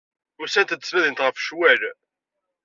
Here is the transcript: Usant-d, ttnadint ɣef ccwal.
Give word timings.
Usant-d, 0.43 0.81
ttnadint 0.81 1.23
ɣef 1.25 1.35
ccwal. 1.39 1.81